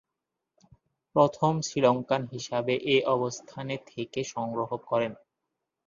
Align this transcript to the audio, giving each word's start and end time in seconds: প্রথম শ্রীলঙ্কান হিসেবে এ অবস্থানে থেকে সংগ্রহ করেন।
প্রথম 1.15 1.53
শ্রীলঙ্কান 1.61 2.21
হিসেবে 2.33 2.73
এ 2.85 2.97
অবস্থানে 3.15 3.75
থেকে 3.87 4.19
সংগ্রহ 4.33 4.69
করেন। 4.89 5.11